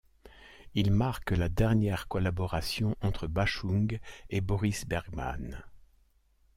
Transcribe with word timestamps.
Il 0.73 0.89
marque 0.89 1.29
la 1.29 1.47
dernière 1.47 2.07
collaboration 2.07 2.95
entre 3.01 3.27
Bashung 3.27 3.99
et 4.31 4.41
Boris 4.41 4.87
Bergman. 4.87 5.63